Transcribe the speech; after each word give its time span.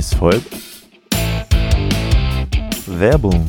Es 0.00 0.14
folgt 0.14 0.56
Werbung. 2.86 3.46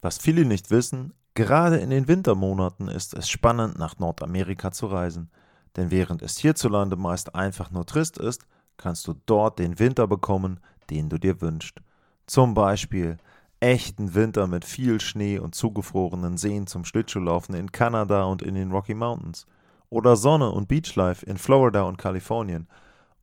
Was 0.00 0.16
viele 0.16 0.46
nicht 0.46 0.70
wissen, 0.70 1.12
gerade 1.34 1.76
in 1.76 1.90
den 1.90 2.08
Wintermonaten 2.08 2.88
ist 2.88 3.12
es 3.12 3.28
spannend, 3.28 3.78
nach 3.78 3.98
Nordamerika 3.98 4.72
zu 4.72 4.86
reisen. 4.86 5.28
Denn 5.76 5.90
während 5.90 6.22
es 6.22 6.38
hierzulande 6.38 6.96
meist 6.96 7.34
einfach 7.34 7.70
nur 7.70 7.84
trist 7.84 8.16
ist, 8.16 8.46
kannst 8.78 9.06
du 9.06 9.14
dort 9.26 9.58
den 9.58 9.78
Winter 9.78 10.06
bekommen, 10.06 10.60
den 10.88 11.10
du 11.10 11.18
dir 11.18 11.42
wünschst. 11.42 11.82
Zum 12.26 12.54
Beispiel 12.54 13.18
echten 13.60 14.14
Winter 14.14 14.46
mit 14.46 14.64
viel 14.64 14.98
Schnee 15.02 15.38
und 15.38 15.54
zugefrorenen 15.54 16.38
Seen 16.38 16.66
zum 16.66 16.86
Schlittschuhlaufen 16.86 17.54
in 17.54 17.70
Kanada 17.70 18.24
und 18.24 18.40
in 18.40 18.54
den 18.54 18.72
Rocky 18.72 18.94
Mountains. 18.94 19.46
Oder 19.90 20.16
Sonne 20.16 20.50
und 20.50 20.68
Beachlife 20.68 21.24
in 21.24 21.38
Florida 21.38 21.82
und 21.82 21.96
Kalifornien. 21.96 22.68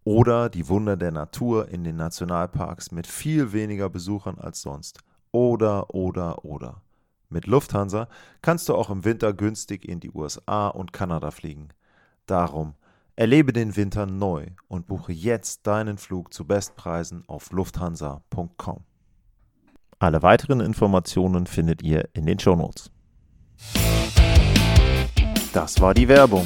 Oder 0.03 0.49
die 0.49 0.67
Wunder 0.67 0.98
der 0.98 1.12
Natur 1.12 1.67
in 1.70 1.84
den 1.84 1.95
Nationalparks 1.95 2.91
mit 2.91 3.07
viel 3.07 3.53
weniger 3.53 3.90
Besuchern 3.90 4.38
als 4.38 4.62
sonst. 4.62 4.99
Oder, 5.31 5.93
oder, 5.93 6.45
oder. 6.45 6.81
Mit 7.30 7.48
Lufthansa 7.48 8.07
kannst 8.41 8.70
du 8.70 8.76
auch 8.76 8.90
im 8.90 9.04
Winter 9.04 9.34
günstig 9.34 9.85
in 9.85 9.99
die 9.99 10.12
USA 10.12 10.67
und 10.67 10.93
Kanada 10.93 11.31
fliegen. 11.31 11.70
Darum, 12.26 12.76
erlebe 13.16 13.54
den 13.54 13.76
Winter 13.76 14.05
neu 14.05 14.48
und 14.68 14.88
buche 14.88 15.12
jetzt 15.12 15.66
deinen 15.68 15.98
Flug 15.98 16.34
zu 16.34 16.45
Bestpreisen 16.45 17.23
auf 17.27 17.52
lufthansa.com. 17.52 18.84
Alle 19.99 20.21
weiteren 20.21 20.59
Informationen 20.59 21.48
findet 21.48 21.82
ihr 21.82 22.09
in 22.13 22.26
den 22.26 22.40
Shownotes. 22.40 22.91
Das 25.55 25.80
war 25.80 25.94
die 25.94 26.05
Werbung. 26.09 26.45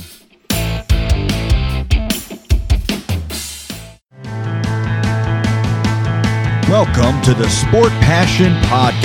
Welcome 6.70 7.20
to 7.24 7.34
the 7.34 7.50
Sport 7.50 7.90
Passion 8.02 8.54
Podcast. 8.66 9.02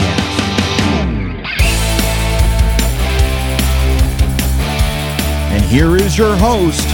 And 5.50 5.64
here 5.64 5.96
is 5.96 6.18
your 6.18 6.36
host, 6.36 6.86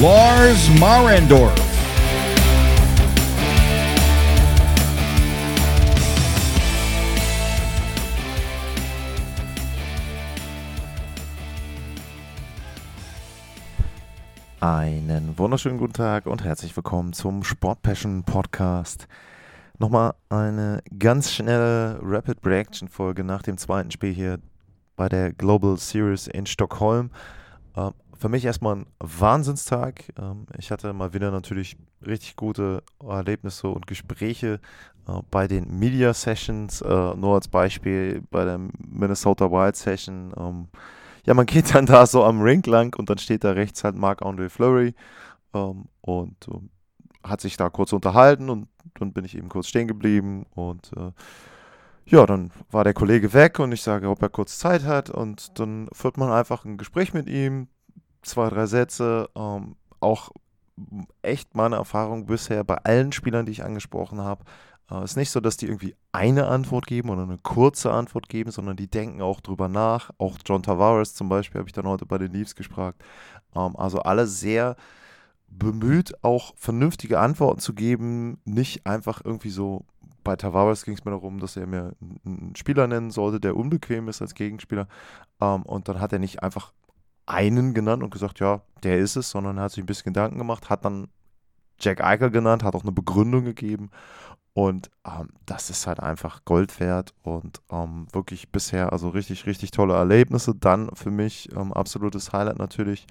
Lars 0.00 0.68
Marendorf. 0.80 1.61
Einen 14.62 15.36
wunderschönen 15.38 15.76
guten 15.76 15.94
Tag 15.94 16.26
und 16.26 16.44
herzlich 16.44 16.76
willkommen 16.76 17.12
zum 17.12 17.42
Sport 17.42 17.82
Passion 17.82 18.22
Podcast. 18.22 19.08
Nochmal 19.80 20.14
eine 20.28 20.84
ganz 21.00 21.32
schnelle 21.32 21.98
Rapid 22.00 22.46
Reaction 22.46 22.86
Folge 22.86 23.24
nach 23.24 23.42
dem 23.42 23.58
zweiten 23.58 23.90
Spiel 23.90 24.12
hier 24.12 24.38
bei 24.94 25.08
der 25.08 25.32
Global 25.32 25.76
Series 25.78 26.28
in 26.28 26.46
Stockholm. 26.46 27.10
Ähm, 27.76 27.90
für 28.16 28.28
mich 28.28 28.44
erstmal 28.44 28.76
ein 28.76 28.86
Wahnsinnstag. 29.00 30.04
Ähm, 30.16 30.46
ich 30.56 30.70
hatte 30.70 30.92
mal 30.92 31.12
wieder 31.12 31.32
natürlich 31.32 31.76
richtig 32.06 32.36
gute 32.36 32.84
Erlebnisse 33.04 33.66
und 33.66 33.88
Gespräche 33.88 34.60
äh, 35.08 35.12
bei 35.32 35.48
den 35.48 35.76
Media 35.76 36.14
Sessions. 36.14 36.82
Äh, 36.82 37.16
nur 37.16 37.34
als 37.34 37.48
Beispiel 37.48 38.22
bei 38.30 38.44
der 38.44 38.60
Minnesota 38.78 39.50
Wild 39.50 39.74
Session. 39.74 40.68
Ja, 41.24 41.34
man 41.34 41.46
geht 41.46 41.74
dann 41.74 41.86
da 41.86 42.06
so 42.06 42.24
am 42.24 42.42
Ring 42.42 42.64
lang 42.66 42.96
und 42.98 43.08
dann 43.10 43.18
steht 43.18 43.44
da 43.44 43.52
rechts 43.52 43.84
halt 43.84 43.96
Marc-André 43.96 44.48
Fleury 44.48 44.94
ähm, 45.54 45.86
und 46.00 46.36
ähm, 46.48 46.70
hat 47.24 47.40
sich 47.40 47.56
da 47.56 47.70
kurz 47.70 47.92
unterhalten 47.92 48.50
und 48.50 48.68
dann 48.98 49.12
bin 49.12 49.24
ich 49.24 49.36
eben 49.36 49.48
kurz 49.48 49.68
stehen 49.68 49.86
geblieben 49.86 50.44
und 50.54 50.90
äh, 50.96 51.12
ja, 52.04 52.26
dann 52.26 52.50
war 52.70 52.82
der 52.82 52.94
Kollege 52.94 53.32
weg 53.32 53.60
und 53.60 53.70
ich 53.70 53.82
sage, 53.82 54.08
ob 54.08 54.20
er 54.22 54.28
kurz 54.28 54.58
Zeit 54.58 54.84
hat 54.84 55.08
und 55.08 55.58
dann 55.60 55.88
führt 55.92 56.16
man 56.16 56.30
einfach 56.30 56.64
ein 56.64 56.76
Gespräch 56.76 57.14
mit 57.14 57.28
ihm, 57.28 57.68
zwei, 58.22 58.48
drei 58.48 58.66
Sätze, 58.66 59.28
ähm, 59.36 59.76
auch 60.00 60.30
echt 61.22 61.54
meine 61.54 61.76
Erfahrung 61.76 62.26
bisher 62.26 62.64
bei 62.64 62.76
allen 62.78 63.12
Spielern, 63.12 63.46
die 63.46 63.52
ich 63.52 63.64
angesprochen 63.64 64.20
habe, 64.20 64.44
es 64.92 65.00
äh, 65.00 65.04
ist 65.04 65.16
nicht 65.16 65.30
so, 65.30 65.40
dass 65.40 65.56
die 65.56 65.66
irgendwie 65.66 65.94
eine 66.12 66.46
Antwort 66.46 66.86
geben 66.86 67.10
oder 67.10 67.22
eine 67.22 67.38
kurze 67.38 67.92
Antwort 67.92 68.28
geben, 68.28 68.50
sondern 68.50 68.76
die 68.76 68.88
denken 68.88 69.22
auch 69.22 69.40
drüber 69.40 69.68
nach. 69.68 70.10
Auch 70.18 70.38
John 70.44 70.62
Tavares 70.62 71.14
zum 71.14 71.28
Beispiel 71.28 71.60
habe 71.60 71.68
ich 71.68 71.72
dann 71.72 71.86
heute 71.86 72.06
bei 72.06 72.18
den 72.18 72.32
Leafs 72.32 72.54
gefragt. 72.54 73.02
Ähm, 73.54 73.76
also 73.76 74.00
alle 74.00 74.26
sehr 74.26 74.76
bemüht, 75.48 76.12
auch 76.22 76.54
vernünftige 76.56 77.20
Antworten 77.20 77.60
zu 77.60 77.74
geben. 77.74 78.38
Nicht 78.44 78.86
einfach 78.86 79.22
irgendwie 79.24 79.50
so. 79.50 79.84
Bei 80.24 80.36
Tavares 80.36 80.84
ging 80.84 80.94
es 80.94 81.04
mir 81.04 81.10
darum, 81.10 81.40
dass 81.40 81.56
er 81.56 81.66
mir 81.66 81.96
einen 82.24 82.54
Spieler 82.54 82.86
nennen 82.86 83.10
sollte, 83.10 83.40
der 83.40 83.56
unbequem 83.56 84.08
ist 84.08 84.22
als 84.22 84.34
Gegenspieler. 84.34 84.86
Ähm, 85.40 85.62
und 85.62 85.88
dann 85.88 86.00
hat 86.00 86.12
er 86.12 86.18
nicht 86.18 86.42
einfach 86.42 86.72
einen 87.26 87.74
genannt 87.74 88.02
und 88.02 88.10
gesagt, 88.10 88.40
ja, 88.40 88.62
der 88.82 88.98
ist 88.98 89.16
es, 89.16 89.30
sondern 89.30 89.56
er 89.56 89.64
hat 89.64 89.72
sich 89.72 89.82
ein 89.82 89.86
bisschen 89.86 90.12
Gedanken 90.12 90.38
gemacht, 90.38 90.70
hat 90.70 90.84
dann 90.84 91.08
Jack 91.78 92.00
Eichel 92.00 92.30
genannt, 92.30 92.62
hat 92.62 92.74
auch 92.74 92.82
eine 92.82 92.92
Begründung 92.92 93.44
gegeben 93.44 93.90
und 94.54 94.90
ähm, 95.06 95.30
das 95.46 95.70
ist 95.70 95.86
halt 95.86 96.00
einfach 96.00 96.44
Gold 96.44 96.78
wert 96.78 97.14
und 97.22 97.60
ähm, 97.70 98.06
wirklich 98.12 98.50
bisher 98.50 98.92
also 98.92 99.08
richtig, 99.08 99.46
richtig 99.46 99.70
tolle 99.70 99.94
Erlebnisse. 99.94 100.54
Dann 100.54 100.90
für 100.94 101.10
mich 101.10 101.48
ähm, 101.56 101.72
absolutes 101.72 102.32
Highlight 102.32 102.58
natürlich 102.58 103.06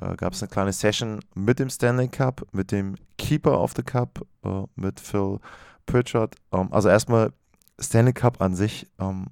äh, 0.00 0.16
gab 0.16 0.32
es 0.32 0.42
eine 0.42 0.50
kleine 0.50 0.72
Session 0.72 1.20
mit 1.34 1.58
dem 1.58 1.68
Stanley 1.68 2.08
Cup, 2.08 2.46
mit 2.52 2.72
dem 2.72 2.96
Keeper 3.18 3.60
of 3.60 3.72
the 3.76 3.82
Cup, 3.82 4.26
äh, 4.44 4.62
mit 4.74 5.00
Phil 5.00 5.38
Pritchard. 5.84 6.34
Ähm, 6.52 6.68
also 6.70 6.88
erstmal 6.88 7.32
Stanley 7.78 8.14
Cup 8.14 8.40
an 8.40 8.54
sich, 8.54 8.90
ähm, 8.98 9.26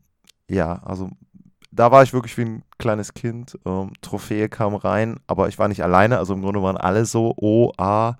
ja, 0.48 0.82
also 0.82 1.10
da 1.70 1.90
war 1.90 2.02
ich 2.02 2.12
wirklich 2.12 2.36
wie 2.36 2.42
ein 2.42 2.64
kleines 2.76 3.14
Kind. 3.14 3.58
Ähm, 3.64 3.92
Trophäe 4.02 4.50
kam 4.50 4.74
rein, 4.74 5.18
aber 5.26 5.48
ich 5.48 5.58
war 5.58 5.68
nicht 5.68 5.82
alleine. 5.82 6.18
Also 6.18 6.34
im 6.34 6.42
Grunde 6.42 6.62
waren 6.62 6.76
alle 6.76 7.06
so, 7.06 7.32
oh, 7.38 7.72
ah, 7.78 8.16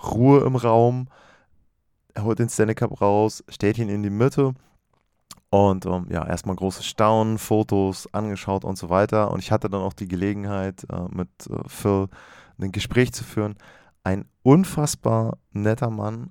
Ruhe 0.00 0.44
im 0.44 0.54
Raum 0.54 1.08
er 2.14 2.24
holt 2.24 2.38
den 2.38 2.48
Stanley 2.48 2.74
Cup 2.74 3.00
raus, 3.00 3.44
stellt 3.48 3.78
ihn 3.78 3.88
in 3.88 4.02
die 4.02 4.10
Mitte 4.10 4.54
und 5.52 5.84
ähm, 5.84 6.06
ja, 6.10 6.26
erstmal 6.26 6.56
großes 6.56 6.86
Staunen, 6.86 7.36
Fotos 7.36 8.08
angeschaut 8.14 8.64
und 8.64 8.78
so 8.78 8.88
weiter. 8.88 9.30
Und 9.30 9.40
ich 9.40 9.52
hatte 9.52 9.68
dann 9.68 9.82
auch 9.82 9.92
die 9.92 10.08
Gelegenheit, 10.08 10.86
äh, 10.90 11.02
mit 11.10 11.28
äh, 11.50 11.68
Phil 11.68 12.08
ein 12.58 12.72
Gespräch 12.72 13.12
zu 13.12 13.22
führen. 13.22 13.56
Ein 14.02 14.24
unfassbar 14.42 15.36
netter 15.50 15.90
Mann, 15.90 16.30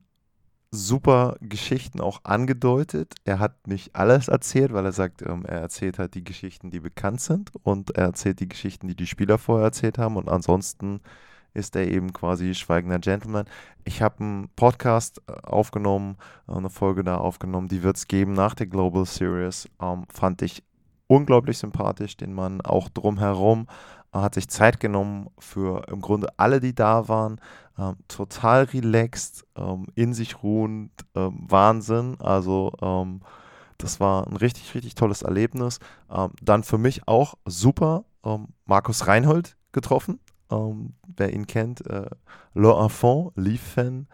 super 0.72 1.36
Geschichten 1.40 2.02
auch 2.02 2.22
angedeutet. 2.24 3.14
Er 3.24 3.38
hat 3.38 3.68
nicht 3.68 3.96
alles 3.96 4.28
erzählt, 4.28 4.74
weil 4.74 4.86
er 4.86 4.92
sagt, 4.92 5.22
ähm, 5.22 5.46
er 5.46 5.62
erzählt 5.62 6.00
halt 6.00 6.16
die 6.16 6.24
Geschichten, 6.24 6.72
die 6.72 6.80
bekannt 6.80 7.22
sind 7.22 7.52
und 7.62 7.96
er 7.96 8.06
erzählt 8.06 8.40
die 8.40 8.50
Geschichten, 8.50 8.88
die 8.88 8.96
die 8.96 9.08
Spieler 9.08 9.38
vorher 9.38 9.66
erzählt 9.66 10.00
haben. 10.00 10.16
Und 10.16 10.30
ansonsten 10.30 11.02
ist 11.54 11.76
er 11.76 11.88
eben 11.88 12.14
quasi 12.14 12.54
schweigender 12.56 13.00
Gentleman. 13.00 13.46
Ich 13.84 14.02
habe 14.02 14.20
einen 14.20 14.50
Podcast 14.56 15.22
äh, 15.28 15.34
aufgenommen, 15.44 16.18
äh, 16.48 16.54
eine 16.54 16.70
Folge 16.70 17.04
da 17.04 17.18
aufgenommen, 17.18 17.68
die 17.68 17.84
wird 17.84 17.98
es 17.98 18.08
geben 18.08 18.34
nach 18.34 18.56
der 18.56 18.68
Global 18.68 19.06
Series. 19.06 19.68
Ähm, 19.82 20.06
fand 20.10 20.42
ich 20.42 20.64
unglaublich 21.08 21.58
sympathisch, 21.58 22.16
den 22.16 22.34
Mann 22.34 22.62
auch 22.62 22.90
drumherum. 22.90 23.68
Er 24.14 24.22
hat 24.22 24.36
sich 24.36 24.50
Zeit 24.50 24.80
genommen 24.80 25.30
für 25.40 25.88
im 25.90 26.02
Grunde 26.02 26.28
alle, 26.38 26.60
die 26.60 26.76
da 26.76 27.08
waren. 27.08 27.40
Ähm, 27.78 27.96
total 28.08 28.64
relaxed, 28.66 29.46
ähm, 29.56 29.88
in 29.96 30.14
sich 30.14 30.44
ruhend, 30.44 30.92
ähm, 31.16 31.46
Wahnsinn. 31.48 32.18
Also 32.20 32.72
ähm, 32.82 33.22
das 33.78 34.00
war 34.00 34.28
ein 34.28 34.36
richtig, 34.36 34.76
richtig 34.76 34.96
tolles 34.96 35.22
Erlebnis. 35.22 35.80
Ähm, 36.10 36.32
dann 36.42 36.64
für 36.64 36.78
mich 36.78 37.08
auch 37.08 37.36
super 37.46 38.06
Markus 38.68 39.08
Reinhold 39.08 39.58
getroffen 39.72 40.20
ähm, 40.52 40.94
wer 41.16 41.34
ihn 41.34 41.48
kennt, 41.48 41.86
äh, 41.88 42.10
Le 42.54 42.74
Enfant, 42.74 43.32
Leaf-Fan, 43.36 44.08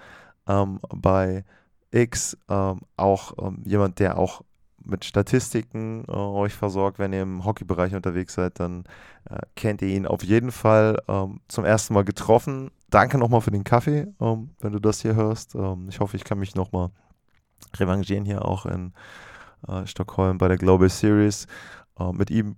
ähm, 0.48 0.80
bei 0.90 1.44
X 1.92 2.38
ähm, 2.50 2.82
auch 2.96 3.34
ähm, 3.42 3.64
jemand, 3.66 4.00
der 4.00 4.18
auch 4.18 4.42
mit 4.84 5.06
Statistiken 5.06 6.06
äh, 6.08 6.12
euch 6.12 6.54
versorgt. 6.54 7.00
Wenn 7.00 7.14
ihr 7.14 7.24
im 7.24 7.46
Hockeybereich 7.46 7.94
unterwegs 7.94 8.34
seid, 8.34 8.60
dann 8.60 8.86
äh, 9.30 9.40
kennt 9.56 9.82
ihr 9.82 9.90
ihn 9.90 10.06
auf 10.06 10.24
jeden 10.24 10.52
Fall 10.52 11.02
ähm, 11.08 11.42
zum 11.48 11.66
ersten 11.66 11.94
Mal 11.94 12.06
getroffen. 12.06 12.72
Danke 12.90 13.18
nochmal 13.18 13.42
für 13.42 13.52
den 13.52 13.64
Kaffee, 13.64 14.08
ähm, 14.22 14.52
wenn 14.62 14.72
du 14.72 14.80
das 14.80 15.02
hier 15.02 15.16
hörst. 15.16 15.56
Ähm, 15.56 15.88
ich 15.90 16.00
hoffe, 16.00 16.16
ich 16.16 16.24
kann 16.24 16.40
mich 16.40 16.56
nochmal 16.56 16.90
revanchieren 17.76 18.26
hier 18.26 18.46
auch 18.46 18.66
in 18.66 18.94
äh, 19.68 19.86
Stockholm 19.86 20.38
bei 20.38 20.48
der 20.48 20.58
Global 20.58 20.90
Series. 20.90 21.48
Äh, 22.00 22.12
mit 22.14 22.30
ihm 22.32 22.56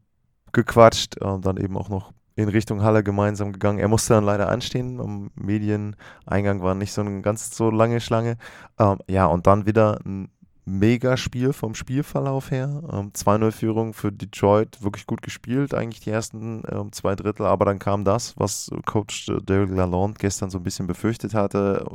gequatscht, 0.51 1.17
äh, 1.21 1.39
dann 1.39 1.57
eben 1.57 1.77
auch 1.77 1.89
noch 1.89 2.13
in 2.39 2.49
Richtung 2.49 2.81
Halle 2.83 3.03
gemeinsam 3.03 3.51
gegangen. 3.51 3.79
Er 3.79 3.87
musste 3.87 4.13
dann 4.13 4.23
leider 4.23 4.49
anstehen. 4.49 4.99
Am 4.99 5.29
Medieneingang 5.35 6.61
war 6.61 6.73
nicht 6.73 6.93
so 6.93 7.01
eine 7.01 7.21
ganz 7.21 7.55
so 7.55 7.69
lange 7.69 7.99
Schlange. 7.99 8.37
Ähm, 8.79 8.99
ja, 9.07 9.25
und 9.25 9.45
dann 9.45 9.65
wieder 9.65 9.99
ein 10.05 10.29
Mega-Spiel 10.65 11.51
vom 11.51 11.75
Spielverlauf 11.75 12.51
her. 12.51 12.81
Ähm, 12.91 13.11
2-0-Führung 13.11 13.93
für 13.93 14.11
Detroit, 14.11 14.81
wirklich 14.81 15.05
gut 15.07 15.21
gespielt, 15.21 15.73
eigentlich 15.73 16.01
die 16.01 16.11
ersten 16.11 16.63
ähm, 16.71 16.91
zwei 16.91 17.15
Drittel, 17.15 17.45
aber 17.45 17.65
dann 17.65 17.79
kam 17.79 18.05
das, 18.05 18.37
was 18.37 18.69
Coach 18.85 19.31
Derek 19.43 19.71
Lalonde 19.71 20.17
gestern 20.19 20.49
so 20.49 20.59
ein 20.59 20.63
bisschen 20.63 20.87
befürchtet 20.87 21.33
hatte. 21.33 21.85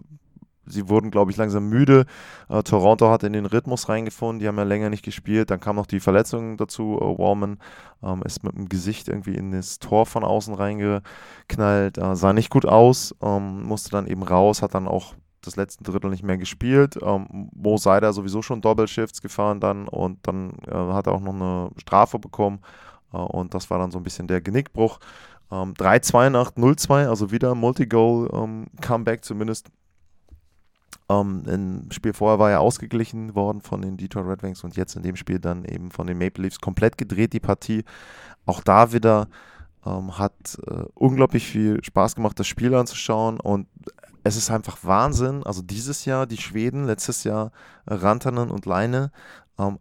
Sie 0.66 0.88
wurden, 0.88 1.11
glaube 1.11 1.31
ich, 1.31 1.37
langsam 1.37 1.69
müde. 1.69 2.06
Äh, 2.49 2.62
Toronto 2.62 3.11
hat 3.11 3.22
in 3.22 3.32
den 3.32 3.46
Rhythmus 3.46 3.88
reingefunden, 3.88 4.40
die 4.40 4.49
haben 4.49 4.56
ja 4.56 4.64
länger 4.64 4.90
nicht 4.90 5.05
gespielt. 5.05 5.50
Dann 5.50 5.61
kam 5.61 5.76
noch 5.76 5.87
die 5.87 6.00
Verletzung 6.00 6.56
dazu. 6.56 6.99
Äh, 7.00 7.19
Warman 7.19 7.58
ähm, 8.02 8.22
ist 8.25 8.44
mit 8.44 8.55
dem 8.55 8.69
Gesicht 8.69 9.08
irgendwie 9.08 9.34
in 9.34 9.52
das 9.52 9.78
Tor 9.78 10.06
von 10.06 10.25
außen 10.25 10.55
reingeknallt, 10.55 11.99
äh, 11.99 12.16
sah 12.16 12.32
nicht 12.32 12.50
gut 12.50 12.66
aus, 12.66 13.14
ähm, 13.22 13.62
musste 13.62 13.90
dann 13.90 14.06
eben 14.06 14.22
raus, 14.22 14.62
hat 14.62 14.75
dann 14.75 14.88
auch 14.88 15.14
das 15.43 15.56
letzte 15.56 15.84
Drittel 15.84 16.11
nicht 16.11 16.22
mehr 16.22 16.38
gespielt. 16.38 16.99
Ähm, 17.02 17.50
Mo 17.55 17.76
Seider 17.76 18.12
sowieso 18.12 18.43
schon 18.43 18.60
Doppelshifts 18.60 19.20
gefahren 19.20 19.60
dann 19.60 19.88
und 19.88 20.26
dann 20.26 20.52
äh, 20.67 20.75
hat 20.75 21.06
er 21.06 21.12
auch 21.12 21.20
noch 21.20 21.34
eine 21.34 21.70
Strafe 21.76 22.19
bekommen 22.19 22.60
äh, 23.12 23.19
und 23.19 23.55
das 23.55 23.70
war 23.70 23.78
dann 23.78 23.90
so 23.90 23.99
ein 23.99 24.05
bisschen 24.05 24.26
der 24.26 24.40
Genickbruch. 24.40 24.99
Ähm, 25.50 25.75
3-2 25.75 26.31
nach 26.31 26.52
0-2, 26.52 27.08
also 27.08 27.31
wieder 27.31 27.55
Multigoal-Comeback 27.55 29.19
ähm, 29.19 29.22
zumindest. 29.22 29.69
Ähm, 31.09 31.45
Im 31.47 31.91
Spiel 31.91 32.15
vorher 32.15 32.39
war 32.39 32.51
er 32.51 32.61
ausgeglichen 32.61 33.35
worden 33.35 33.61
von 33.61 33.83
den 33.83 33.97
Detroit 33.97 34.27
Red 34.27 34.43
Wings 34.43 34.65
und 34.65 34.77
jetzt 34.77 34.97
in 34.97 35.03
dem 35.03 35.17
Spiel 35.17 35.39
dann 35.39 35.65
eben 35.65 35.91
von 35.91 36.06
den 36.06 36.19
Maple 36.19 36.45
Leafs 36.45 36.61
komplett 36.61 36.97
gedreht, 36.97 37.33
die 37.33 37.41
Partie. 37.41 37.85
Auch 38.47 38.62
da 38.62 38.93
wieder 38.93 39.29
ähm, 39.85 40.19
hat 40.19 40.59
äh, 40.67 40.85
unglaublich 40.95 41.47
viel 41.47 41.83
Spaß 41.85 42.15
gemacht, 42.15 42.39
das 42.41 42.47
Spiel 42.47 42.75
anzuschauen 42.75 43.39
und 43.41 43.69
es 44.23 44.37
ist 44.37 44.51
einfach 44.51 44.79
Wahnsinn. 44.83 45.43
Also 45.45 45.62
dieses 45.62 46.06
Jahr 46.06 46.27
die 46.27 46.39
Schweden, 46.39 46.87
letztes 46.87 47.25
Jahr 47.25 47.53
äh, 47.87 47.95
Rantanen 47.95 48.51
und 48.51 48.67
Leine. 48.67 49.12
Ähm, 49.59 49.79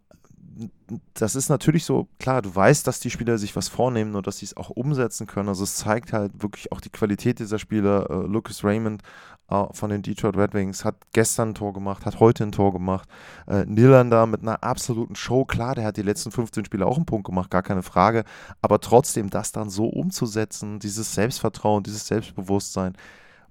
das 1.14 1.34
ist 1.34 1.48
natürlich 1.48 1.84
so, 1.84 2.08
klar, 2.20 2.42
du 2.42 2.54
weißt, 2.54 2.86
dass 2.86 3.00
die 3.00 3.10
Spieler 3.10 3.38
sich 3.38 3.56
was 3.56 3.68
vornehmen 3.68 4.14
und 4.14 4.26
dass 4.26 4.38
sie 4.38 4.46
es 4.46 4.56
auch 4.56 4.70
umsetzen 4.70 5.26
können. 5.26 5.48
Also 5.48 5.64
es 5.64 5.76
zeigt 5.76 6.12
halt 6.12 6.42
wirklich 6.42 6.70
auch 6.70 6.80
die 6.80 6.90
Qualität 6.90 7.38
dieser 7.38 7.58
Spieler. 7.58 8.08
Äh, 8.10 8.26
Lucas 8.26 8.62
Raymond 8.62 9.02
von 9.46 9.90
den 9.90 10.02
Detroit 10.02 10.36
Red 10.36 10.54
Wings 10.54 10.84
hat 10.84 10.96
gestern 11.12 11.50
ein 11.50 11.54
Tor 11.54 11.72
gemacht, 11.72 12.06
hat 12.06 12.18
heute 12.18 12.44
ein 12.44 12.52
Tor 12.52 12.72
gemacht. 12.72 13.08
Äh, 13.46 13.64
Nylander 13.66 14.26
mit 14.26 14.42
einer 14.42 14.62
absoluten 14.64 15.16
Show, 15.16 15.44
klar, 15.44 15.74
der 15.74 15.84
hat 15.84 15.96
die 15.96 16.02
letzten 16.02 16.30
15 16.30 16.64
Spiele 16.64 16.86
auch 16.86 16.96
einen 16.96 17.06
Punkt 17.06 17.26
gemacht, 17.26 17.50
gar 17.50 17.62
keine 17.62 17.82
Frage. 17.82 18.24
Aber 18.62 18.80
trotzdem, 18.80 19.28
das 19.28 19.52
dann 19.52 19.68
so 19.68 19.86
umzusetzen, 19.86 20.78
dieses 20.78 21.14
Selbstvertrauen, 21.14 21.82
dieses 21.82 22.06
Selbstbewusstsein, 22.06 22.94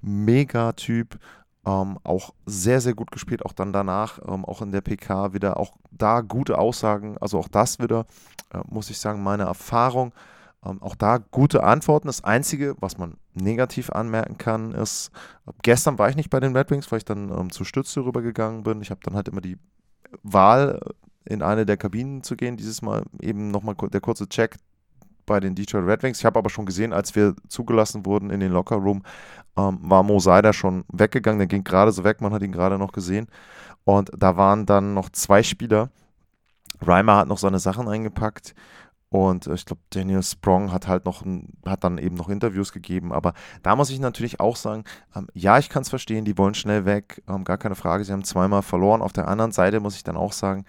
mega 0.01 0.73
Typ. 0.73 1.19
Ähm, 1.65 1.97
auch 2.03 2.33
sehr, 2.45 2.81
sehr 2.81 2.93
gut 2.93 3.11
gespielt, 3.11 3.45
auch 3.45 3.53
dann 3.53 3.71
danach, 3.71 4.19
ähm, 4.27 4.43
auch 4.43 4.61
in 4.61 4.73
der 4.73 4.81
PK 4.81 5.33
wieder, 5.33 5.55
auch 5.55 5.77
da 5.91 6.19
gute 6.19 6.57
Aussagen, 6.57 7.17
also 7.21 7.39
auch 7.39 7.47
das 7.47 7.79
wieder, 7.79 8.05
äh, 8.53 8.59
muss 8.69 8.89
ich 8.89 8.99
sagen, 8.99 9.23
meine 9.23 9.43
Erfahrung, 9.43 10.11
ähm, 10.65 10.81
auch 10.81 10.95
da 10.95 11.17
gute 11.17 11.63
Antworten. 11.63 12.07
Das 12.07 12.23
Einzige, 12.23 12.75
was 12.79 12.97
man 12.97 13.17
negativ 13.33 13.89
anmerken 13.89 14.37
kann, 14.37 14.71
ist, 14.73 15.11
gestern 15.61 15.97
war 15.97 16.09
ich 16.09 16.15
nicht 16.15 16.29
bei 16.29 16.39
den 16.39 16.55
Red 16.55 16.71
Wings, 16.71 16.91
weil 16.91 16.97
ich 16.97 17.05
dann 17.05 17.29
ähm, 17.29 17.51
zur 17.51 17.65
Stütze 17.65 18.03
rübergegangen 18.05 18.63
bin. 18.63 18.81
Ich 18.81 18.91
habe 18.91 19.01
dann 19.03 19.15
halt 19.15 19.27
immer 19.27 19.41
die 19.41 19.57
Wahl, 20.21 20.79
in 21.25 21.41
eine 21.41 21.65
der 21.65 21.77
Kabinen 21.77 22.23
zu 22.23 22.35
gehen. 22.35 22.57
Dieses 22.57 22.81
Mal 22.81 23.03
eben 23.21 23.49
nochmal 23.49 23.75
der 23.75 24.01
kurze 24.01 24.27
Check, 24.27 24.57
bei 25.25 25.39
den 25.39 25.55
Detroit 25.55 25.85
Red 25.85 26.03
Wings. 26.03 26.19
Ich 26.19 26.25
habe 26.25 26.39
aber 26.39 26.49
schon 26.49 26.65
gesehen, 26.65 26.93
als 26.93 27.15
wir 27.15 27.35
zugelassen 27.47 28.05
wurden 28.05 28.29
in 28.29 28.39
den 28.39 28.51
Locker 28.51 28.75
Room, 28.75 29.03
ähm, 29.57 29.79
war 29.81 30.03
Mo 30.03 30.19
Seider 30.19 30.53
schon 30.53 30.83
weggegangen. 30.91 31.39
Der 31.39 31.47
ging 31.47 31.63
gerade 31.63 31.91
so 31.91 32.03
weg, 32.03 32.21
man 32.21 32.33
hat 32.33 32.43
ihn 32.43 32.51
gerade 32.51 32.77
noch 32.77 32.91
gesehen. 32.91 33.27
Und 33.85 34.11
da 34.17 34.37
waren 34.37 34.65
dann 34.65 34.93
noch 34.93 35.09
zwei 35.09 35.43
Spieler. 35.43 35.89
Reimer 36.81 37.17
hat 37.17 37.27
noch 37.27 37.37
seine 37.37 37.59
Sachen 37.59 37.87
eingepackt 37.87 38.53
und 39.13 39.45
äh, 39.45 39.53
ich 39.53 39.65
glaube, 39.65 39.81
Daniel 39.91 40.23
Sprong 40.23 40.71
hat 40.71 40.87
halt 40.87 41.05
noch, 41.05 41.23
hat 41.67 41.83
dann 41.83 41.99
eben 41.99 42.15
noch 42.15 42.29
Interviews 42.29 42.73
gegeben. 42.73 43.13
Aber 43.13 43.33
da 43.61 43.75
muss 43.75 43.91
ich 43.91 43.99
natürlich 43.99 44.39
auch 44.39 44.55
sagen, 44.55 44.85
ähm, 45.15 45.27
ja, 45.35 45.59
ich 45.59 45.69
kann 45.69 45.83
es 45.83 45.89
verstehen, 45.89 46.25
die 46.25 46.35
wollen 46.39 46.55
schnell 46.55 46.85
weg, 46.85 47.21
ähm, 47.29 47.43
gar 47.43 47.59
keine 47.59 47.75
Frage. 47.75 48.03
Sie 48.03 48.11
haben 48.11 48.23
zweimal 48.23 48.63
verloren. 48.63 49.03
Auf 49.03 49.13
der 49.13 49.27
anderen 49.27 49.51
Seite 49.51 49.79
muss 49.79 49.95
ich 49.95 50.03
dann 50.03 50.17
auch 50.17 50.33
sagen, 50.33 50.65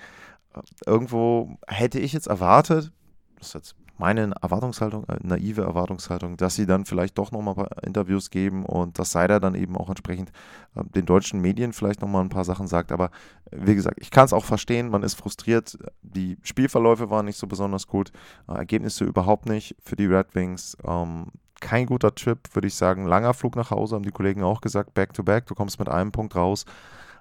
äh, 0.54 0.60
irgendwo 0.84 1.56
hätte 1.66 1.98
ich 1.98 2.12
jetzt 2.12 2.26
erwartet, 2.26 2.92
das 3.38 3.48
ist 3.48 3.54
jetzt 3.54 3.76
meine 3.96 4.32
Erwartungshaltung, 4.40 5.04
äh, 5.08 5.18
naive 5.22 5.62
Erwartungshaltung, 5.62 6.36
dass 6.36 6.56
sie 6.56 6.66
dann 6.66 6.84
vielleicht 6.84 7.18
doch 7.18 7.32
nochmal 7.32 7.54
ein 7.54 7.64
paar 7.64 7.84
Interviews 7.84 8.30
geben 8.30 8.64
und 8.64 8.98
dass 8.98 9.12
Seider 9.12 9.40
dann 9.40 9.54
eben 9.54 9.76
auch 9.76 9.88
entsprechend 9.88 10.30
äh, 10.74 10.84
den 10.84 11.06
deutschen 11.06 11.40
Medien 11.40 11.72
vielleicht 11.72 12.00
nochmal 12.00 12.22
ein 12.22 12.28
paar 12.28 12.44
Sachen 12.44 12.66
sagt. 12.66 12.92
Aber 12.92 13.06
äh, 13.50 13.58
wie 13.60 13.74
gesagt, 13.74 13.98
ich 14.00 14.10
kann 14.10 14.24
es 14.24 14.32
auch 14.32 14.44
verstehen, 14.44 14.88
man 14.88 15.02
ist 15.02 15.14
frustriert. 15.14 15.78
Die 16.02 16.38
Spielverläufe 16.42 17.10
waren 17.10 17.26
nicht 17.26 17.38
so 17.38 17.46
besonders 17.46 17.86
gut, 17.86 18.10
äh, 18.48 18.54
Ergebnisse 18.54 19.04
überhaupt 19.04 19.46
nicht 19.46 19.76
für 19.82 19.96
die 19.96 20.06
Red 20.06 20.34
Wings. 20.34 20.76
Ähm, 20.84 21.26
kein 21.60 21.86
guter 21.86 22.14
Trip, 22.14 22.38
würde 22.52 22.68
ich 22.68 22.74
sagen. 22.74 23.06
Langer 23.06 23.32
Flug 23.32 23.56
nach 23.56 23.70
Hause, 23.70 23.94
haben 23.94 24.02
die 24.02 24.10
Kollegen 24.10 24.42
auch 24.42 24.60
gesagt, 24.60 24.94
back 24.94 25.12
to 25.14 25.22
back, 25.22 25.46
du 25.46 25.54
kommst 25.54 25.78
mit 25.78 25.88
einem 25.88 26.12
Punkt 26.12 26.36
raus. 26.36 26.64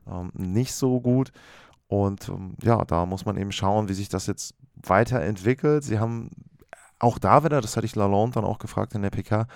Ähm, 0.07 0.31
nicht 0.33 0.73
so 0.73 0.99
gut. 0.99 1.31
Und 1.87 2.27
ähm, 2.29 2.55
ja, 2.63 2.83
da 2.85 3.05
muss 3.05 3.25
man 3.25 3.37
eben 3.37 3.51
schauen, 3.51 3.87
wie 3.87 3.93
sich 3.93 4.09
das 4.09 4.27
jetzt 4.27 4.55
weiterentwickelt. 4.75 5.83
Sie 5.83 5.99
haben 5.99 6.31
auch 7.03 7.19
da 7.19 7.43
wieder, 7.43 7.61
das 7.61 7.75
hatte 7.75 7.85
ich 7.85 7.95
Lalonde 7.95 8.35
dann 8.35 8.45
auch 8.45 8.59
gefragt 8.59 8.95
in 8.95 9.01
der 9.01 9.09
PK, 9.09 9.47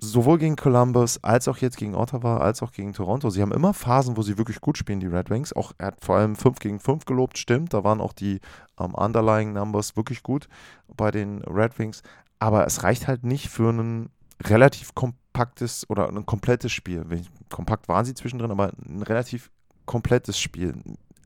sowohl 0.00 0.38
gegen 0.38 0.56
Columbus 0.56 1.22
als 1.22 1.46
auch 1.46 1.58
jetzt 1.58 1.76
gegen 1.76 1.94
Ottawa, 1.94 2.38
als 2.38 2.62
auch 2.62 2.72
gegen 2.72 2.92
Toronto. 2.92 3.30
Sie 3.30 3.42
haben 3.42 3.52
immer 3.52 3.74
Phasen, 3.74 4.16
wo 4.16 4.22
sie 4.22 4.38
wirklich 4.38 4.60
gut 4.60 4.78
spielen, 4.78 5.00
die 5.00 5.06
Red 5.06 5.30
Wings. 5.30 5.52
Auch 5.52 5.72
er 5.78 5.88
hat 5.88 6.04
vor 6.04 6.16
allem 6.16 6.36
5 6.36 6.58
gegen 6.58 6.80
5 6.80 7.04
gelobt, 7.04 7.38
stimmt. 7.38 7.74
Da 7.74 7.84
waren 7.84 8.00
auch 8.00 8.12
die 8.12 8.40
ähm, 8.78 8.94
Underlying 8.94 9.52
Numbers 9.52 9.96
wirklich 9.96 10.22
gut 10.22 10.48
bei 10.88 11.10
den 11.10 11.42
Red 11.42 11.78
Wings. 11.78 12.02
Aber 12.38 12.66
es 12.66 12.82
reicht 12.82 13.06
halt 13.06 13.24
nicht 13.24 13.48
für 13.48 13.70
ein 13.70 14.08
relativ 14.42 14.94
kompaktes 14.94 15.88
oder 15.90 16.08
ein 16.08 16.24
komplettes 16.24 16.72
Spiel. 16.72 17.04
Kompakt 17.50 17.88
waren 17.88 18.06
sie 18.06 18.14
zwischendrin, 18.14 18.50
aber 18.50 18.72
ein 18.88 19.02
relativ 19.02 19.50
komplettes 19.84 20.38
Spiel. 20.38 20.74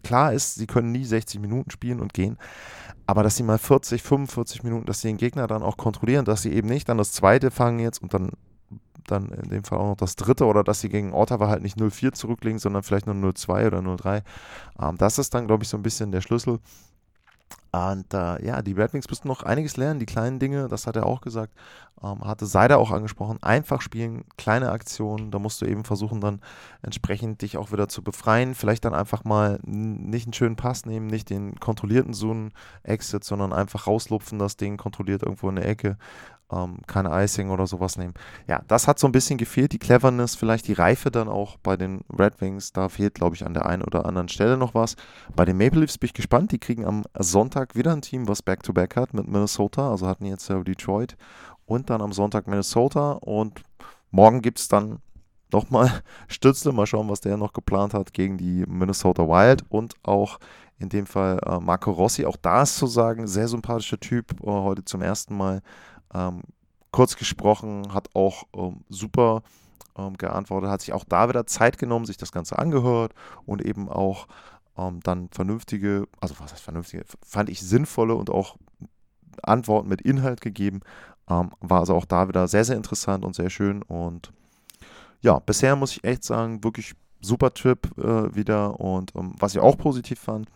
Klar 0.05 0.33
ist, 0.33 0.55
sie 0.55 0.67
können 0.67 0.93
nie 0.93 1.05
60 1.05 1.41
Minuten 1.41 1.71
spielen 1.71 2.01
und 2.01 2.15
gehen, 2.15 2.39
aber 3.07 3.23
dass 3.23 3.37
sie 3.37 3.43
mal 3.43 3.59
40, 3.59 4.03
45 4.03 4.63
Minuten, 4.63 4.87
dass 4.87 5.01
sie 5.01 5.09
den 5.09 5.17
Gegner 5.17 5.47
dann 5.47 5.63
auch 5.63 5.77
kontrollieren, 5.77 6.25
dass 6.25 6.43
sie 6.43 6.53
eben 6.53 6.69
nicht 6.69 6.89
dann 6.89 6.99
das 6.99 7.13
zweite 7.13 7.51
fangen 7.51 7.81
jetzt 7.81 8.03
und 8.03 8.15
dann, 8.15 8.31
dann 9.07 9.31
in 9.31 9.51
dem 9.51 9.65
Fall 9.65 9.79
auch 9.79 9.89
noch 9.89 9.97
das 9.97 10.17
dritte 10.17 10.47
oder 10.47 10.63
dass 10.63 10.81
sie 10.81 10.89
gegen 10.89 11.13
Ottawa 11.13 11.49
halt 11.49 11.63
nicht 11.63 11.79
0-4 11.79 12.13
zurücklegen, 12.13 12.59
sondern 12.59 12.83
vielleicht 12.83 13.07
nur 13.07 13.17
0-2 13.17 13.67
oder 13.67 13.79
0-3. 13.79 14.23
Ähm, 14.81 14.97
das 14.97 15.19
ist 15.19 15.35
dann, 15.35 15.47
glaube 15.47 15.65
ich, 15.65 15.69
so 15.69 15.77
ein 15.77 15.83
bisschen 15.83 16.13
der 16.13 16.21
Schlüssel. 16.21 16.61
Und 17.75 18.15
äh, 18.15 18.45
ja, 18.47 18.63
die 18.63 18.73
Red 18.73 18.93
Wings 18.93 19.11
müssten 19.11 19.27
noch 19.27 19.43
einiges 19.43 19.77
lernen, 19.77 19.99
die 19.99 20.07
kleinen 20.07 20.39
Dinge, 20.39 20.69
das 20.69 20.87
hat 20.87 20.95
er 20.95 21.07
auch 21.07 21.21
gesagt, 21.21 21.53
ähm, 22.03 22.25
hatte 22.25 22.47
Seider 22.47 22.79
auch 22.79 22.93
angesprochen. 22.93 23.43
Einfach 23.43 23.81
spielen, 23.81 24.25
kleine 24.37 24.71
Aktionen, 24.71 25.33
da 25.33 25.41
musst 25.41 25.61
du 25.61 25.67
eben 25.67 25.83
versuchen, 25.83 26.21
dann 26.21 26.41
entsprechend 26.83 27.43
dich 27.43 27.57
auch 27.57 27.73
wieder 27.73 27.89
zu 27.89 28.05
befreien. 28.05 28.55
Vielleicht 28.55 28.85
dann 28.85 28.95
einfach 28.95 29.25
mal 29.25 29.59
nicht 29.65 30.27
einen 30.27 30.35
schönen 30.35 30.55
Pass 30.55 30.87
nehmen, 30.87 31.09
nicht 31.09 31.31
den 31.31 31.59
kontrollierten 31.59 32.15
Zoom-Exit, 32.15 33.25
sondern 33.25 33.53
einfach 33.53 33.89
rauslupfen, 33.89 34.39
das 34.39 34.57
Ding 34.57 34.77
kontrolliert 34.77 35.25
irgendwo 35.25 35.49
in 35.49 35.57
der 35.57 35.69
Ecke 35.69 35.97
ähm, 36.55 36.79
keine 36.87 37.11
Icing 37.11 37.51
oder 37.51 37.67
sowas 37.67 37.97
nehmen. 37.97 38.15
Ja, 38.47 38.63
das 38.69 38.87
hat 38.87 38.99
so 38.99 39.07
ein 39.07 39.13
bisschen 39.13 39.39
gefehlt, 39.39 39.73
die 39.73 39.79
Cleverness, 39.79 40.35
vielleicht 40.35 40.69
die 40.69 40.73
Reife 40.73 41.11
dann 41.11 41.29
auch 41.29 41.57
bei 41.59 41.77
den 41.77 42.03
Red 42.17 42.41
Wings. 42.41 42.73
Da 42.73 42.89
fehlt, 42.89 43.15
glaube 43.15 43.37
ich, 43.37 43.45
an 43.45 43.55
der 43.55 43.67
einen 43.67 43.83
oder 43.83 44.07
anderen 44.07 44.29
Stelle 44.29 44.57
noch 44.57 44.75
was. 44.75 44.97
Bei 45.35 45.45
den 45.45 45.57
Maple 45.57 45.81
Leafs 45.81 45.99
bin 45.99 46.07
ich 46.07 46.15
gespannt. 46.15 46.53
Die 46.53 46.59
kriegen 46.59 46.85
am 46.85 47.05
Sonntag 47.19 47.75
wieder 47.75 47.93
ein 47.93 48.03
Team, 48.03 48.29
was 48.29 48.43
Back-to-Back 48.43 48.93
-back 48.93 49.01
hat 49.01 49.15
mit 49.15 49.29
Minnesota. 49.29 49.91
Also 49.91 50.07
hatten 50.07 50.27
jetzt 50.27 50.49
ja 50.49 50.61
Detroit 50.61 51.17
und 51.67 51.91
dann 51.91 52.03
am 52.03 52.13
Sonntag 52.13 52.47
Minnesota. 52.47 53.13
Und 53.13 53.63
morgen 54.11 54.43
gibt 54.43 54.59
es 54.59 54.69
dann 54.69 54.99
nochmal 55.53 55.91
Stützle. 56.29 56.73
Mal 56.73 56.87
schauen, 56.87 57.09
was 57.09 57.21
der 57.21 57.37
noch 57.37 57.53
geplant 57.53 57.95
hat 57.95 58.13
gegen 58.13 58.39
die 58.39 58.65
Minnesota 58.67 59.23
Wild 59.27 59.65
und 59.69 59.95
auch 60.03 60.39
in 60.79 60.89
dem 60.89 61.07
Fall 61.07 61.39
äh, 61.47 61.59
Marco 61.61 61.91
Rossi. 61.91 62.27
Auch 62.27 62.37
da 62.37 62.63
ist 62.63 62.77
zu 62.77 62.87
sagen, 62.87 63.27
sehr 63.27 63.49
sympathischer 63.49 63.99
Typ, 63.99 64.33
äh, 64.43 64.47
heute 64.47 64.85
zum 64.85 65.03
ersten 65.03 65.37
Mal 65.37 65.63
ähm, 66.15 66.43
kurz 66.91 67.17
gesprochen, 67.17 67.93
hat 67.93 68.09
auch 68.15 68.45
ähm, 68.55 68.85
super 68.89 69.43
ähm, 69.97 70.17
geantwortet, 70.17 70.71
hat 70.71 70.81
sich 70.81 70.93
auch 70.93 71.05
da 71.05 71.29
wieder 71.29 71.47
Zeit 71.47 71.79
genommen, 71.79 72.05
sich 72.05 72.17
das 72.17 72.33
Ganze 72.33 72.59
angehört 72.59 73.15
und 73.47 73.65
eben 73.65 73.89
auch 73.89 74.27
ähm, 74.77 75.01
dann 75.03 75.29
vernünftige, 75.31 76.07
also 76.21 76.35
was 76.39 76.53
heißt 76.53 76.63
vernünftige, 76.63 77.05
fand 77.23 77.49
ich 77.49 77.61
sinnvolle 77.61 78.15
und 78.15 78.31
auch 78.31 78.57
Antworten 79.43 79.89
mit 79.89 80.03
Inhalt 80.03 80.41
gegeben. 80.41 80.81
Ähm, 81.29 81.51
war 81.61 81.81
also 81.81 81.95
auch 81.95 82.05
da 82.05 82.29
wieder 82.29 82.49
sehr, 82.49 82.65
sehr 82.65 82.77
interessant 82.77 83.25
und 83.25 83.35
sehr 83.35 83.51
schön. 83.51 83.83
Und 83.83 84.33
ja, 85.21 85.39
bisher 85.39 85.77
muss 85.77 85.93
ich 85.93 86.05
echt 86.05 86.25
sagen, 86.25 86.63
wirklich 86.63 86.95
super 87.21 87.53
Trip 87.53 87.87
äh, 87.99 88.35
wieder. 88.35 88.79
Und 88.79 89.15
ähm, 89.17 89.35
was 89.39 89.55
ich 89.55 89.61
auch 89.61 89.79
positiv 89.79 90.21
fand, 90.21 90.49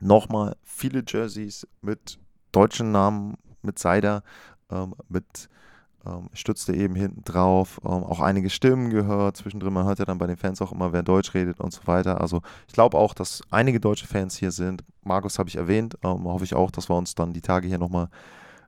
nochmal 0.00 0.56
viele 0.62 1.02
Jerseys 1.06 1.66
mit 1.80 2.18
deutschen 2.52 2.92
Namen, 2.92 3.36
mit 3.62 3.78
Seider 3.78 4.22
ähm, 4.70 4.94
mit 5.08 5.48
Ähm, 6.06 6.30
stützte 6.32 6.72
eben 6.74 6.94
hinten 6.94 7.24
drauf, 7.24 7.80
ähm, 7.84 8.04
auch 8.04 8.20
einige 8.20 8.50
Stimmen 8.50 8.88
gehört. 8.90 9.36
Zwischendrin, 9.36 9.72
man 9.72 9.84
hört 9.84 9.98
ja 9.98 10.04
dann 10.04 10.18
bei 10.18 10.28
den 10.28 10.36
Fans 10.36 10.62
auch 10.62 10.70
immer, 10.70 10.92
wer 10.92 11.02
Deutsch 11.02 11.34
redet 11.34 11.58
und 11.58 11.72
so 11.72 11.80
weiter. 11.86 12.20
Also 12.20 12.40
ich 12.68 12.72
glaube 12.72 12.96
auch, 12.96 13.14
dass 13.14 13.42
einige 13.50 13.80
deutsche 13.80 14.06
Fans 14.06 14.36
hier 14.38 14.52
sind. 14.52 14.84
Markus 15.02 15.40
habe 15.40 15.48
ich 15.48 15.56
erwähnt. 15.56 15.98
Ähm, 16.04 16.22
hoffe 16.24 16.44
ich 16.44 16.54
auch, 16.54 16.70
dass 16.70 16.88
wir 16.88 16.96
uns 16.96 17.16
dann 17.16 17.32
die 17.32 17.40
Tage 17.42 17.66
hier 17.66 17.78
nochmal 17.78 18.08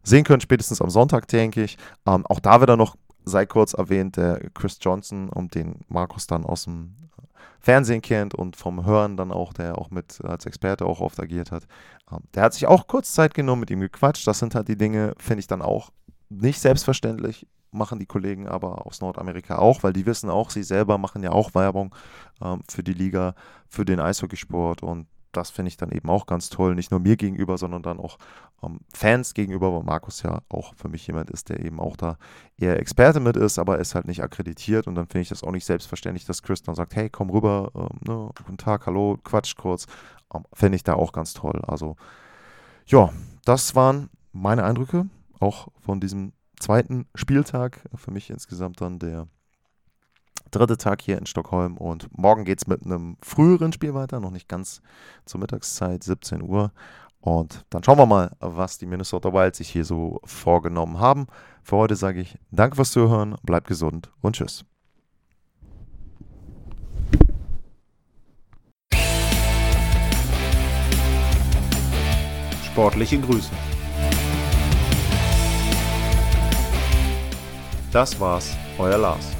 sehen 0.02 0.24
können, 0.24 0.40
spätestens 0.40 0.82
am 0.82 0.90
Sonntag, 0.90 1.28
denke 1.28 1.62
ich. 1.62 1.78
Ähm, 2.04 2.26
auch 2.26 2.40
da 2.40 2.58
wird 2.58 2.68
er 2.70 2.76
noch, 2.76 2.96
sei 3.24 3.46
kurz 3.46 3.74
erwähnt, 3.74 4.16
der 4.16 4.50
Chris 4.52 4.78
Johnson, 4.80 5.28
um 5.28 5.46
den 5.48 5.76
Markus 5.88 6.26
dann 6.26 6.44
aus 6.44 6.64
dem 6.64 6.96
Fernsehen 7.60 8.02
kennt 8.02 8.34
und 8.34 8.56
vom 8.56 8.84
Hören 8.84 9.16
dann 9.16 9.32
auch, 9.32 9.52
der 9.52 9.78
auch 9.78 9.90
mit 9.90 10.20
als 10.24 10.46
Experte 10.46 10.86
auch 10.86 11.00
oft 11.00 11.20
agiert 11.20 11.50
hat. 11.50 11.64
Ähm, 12.10 12.20
der 12.34 12.44
hat 12.44 12.54
sich 12.54 12.66
auch 12.66 12.86
kurz 12.86 13.12
Zeit 13.12 13.34
genommen, 13.34 13.60
mit 13.60 13.70
ihm 13.70 13.80
gequatscht. 13.80 14.26
Das 14.26 14.38
sind 14.38 14.54
halt 14.54 14.68
die 14.68 14.76
Dinge, 14.76 15.14
finde 15.18 15.40
ich 15.40 15.46
dann 15.46 15.62
auch 15.62 15.90
nicht 16.28 16.60
selbstverständlich, 16.60 17.46
machen 17.72 17.98
die 17.98 18.06
Kollegen 18.06 18.48
aber 18.48 18.86
aus 18.86 19.00
Nordamerika 19.00 19.58
auch, 19.58 19.82
weil 19.82 19.92
die 19.92 20.06
wissen 20.06 20.30
auch, 20.30 20.50
sie 20.50 20.62
selber 20.62 20.98
machen 20.98 21.22
ja 21.22 21.32
auch 21.32 21.54
Werbung 21.54 21.94
ähm, 22.40 22.62
für 22.68 22.82
die 22.82 22.94
Liga, 22.94 23.34
für 23.68 23.84
den 23.84 24.00
Eishockeysport 24.00 24.82
und 24.82 25.06
das 25.32 25.50
finde 25.50 25.68
ich 25.68 25.76
dann 25.76 25.90
eben 25.90 26.08
auch 26.10 26.26
ganz 26.26 26.50
toll, 26.50 26.74
nicht 26.74 26.90
nur 26.90 27.00
mir 27.00 27.16
gegenüber, 27.16 27.58
sondern 27.58 27.82
dann 27.82 27.98
auch 27.98 28.18
ähm, 28.62 28.80
Fans 28.92 29.34
gegenüber, 29.34 29.72
weil 29.72 29.82
Markus 29.82 30.22
ja 30.22 30.40
auch 30.48 30.74
für 30.74 30.88
mich 30.88 31.06
jemand 31.06 31.30
ist, 31.30 31.48
der 31.48 31.60
eben 31.64 31.80
auch 31.80 31.96
da 31.96 32.16
eher 32.56 32.78
Experte 32.78 33.20
mit 33.20 33.36
ist, 33.36 33.58
aber 33.58 33.78
ist 33.78 33.94
halt 33.94 34.06
nicht 34.06 34.22
akkreditiert 34.22 34.86
und 34.86 34.94
dann 34.94 35.06
finde 35.06 35.22
ich 35.22 35.28
das 35.28 35.42
auch 35.42 35.52
nicht 35.52 35.64
selbstverständlich, 35.64 36.24
dass 36.24 36.42
Chris 36.42 36.62
dann 36.62 36.74
sagt, 36.74 36.96
hey, 36.96 37.08
komm 37.10 37.30
rüber, 37.30 37.70
ähm, 37.74 37.98
ne, 38.06 38.30
guten 38.36 38.58
Tag, 38.58 38.86
hallo, 38.86 39.18
quatsch 39.22 39.56
kurz, 39.56 39.86
ähm, 40.34 40.44
finde 40.52 40.76
ich 40.76 40.84
da 40.84 40.94
auch 40.94 41.12
ganz 41.12 41.34
toll. 41.34 41.62
Also 41.66 41.96
ja, 42.86 43.10
das 43.44 43.74
waren 43.74 44.10
meine 44.32 44.64
Eindrücke, 44.64 45.06
auch 45.38 45.68
von 45.80 46.00
diesem 46.00 46.32
zweiten 46.58 47.06
Spieltag, 47.14 47.80
für 47.94 48.10
mich 48.10 48.30
insgesamt 48.30 48.80
dann 48.80 48.98
der 48.98 49.26
dritte 50.50 50.76
Tag 50.76 51.02
hier 51.02 51.18
in 51.18 51.26
Stockholm 51.26 51.76
und 51.76 52.08
morgen 52.16 52.44
geht 52.44 52.60
es 52.60 52.66
mit 52.66 52.84
einem 52.84 53.16
früheren 53.22 53.72
Spiel 53.72 53.94
weiter, 53.94 54.20
noch 54.20 54.30
nicht 54.30 54.48
ganz 54.48 54.82
zur 55.24 55.40
Mittagszeit, 55.40 56.02
17 56.02 56.42
Uhr. 56.42 56.72
Und 57.20 57.66
dann 57.70 57.84
schauen 57.84 57.98
wir 57.98 58.06
mal, 58.06 58.30
was 58.40 58.78
die 58.78 58.86
Minnesota 58.86 59.32
Wild 59.32 59.54
sich 59.54 59.68
hier 59.68 59.84
so 59.84 60.20
vorgenommen 60.24 60.98
haben. 60.98 61.26
Für 61.62 61.76
heute 61.76 61.96
sage 61.96 62.20
ich 62.20 62.38
Danke 62.50 62.76
fürs 62.76 62.92
Zuhören, 62.92 63.36
bleibt 63.42 63.66
gesund 63.66 64.10
und 64.22 64.36
tschüss. 64.36 64.64
Sportliche 72.64 73.20
Grüße. 73.20 73.50
Das 77.92 78.18
war's, 78.20 78.56
euer 78.78 78.98
Lars. 78.98 79.39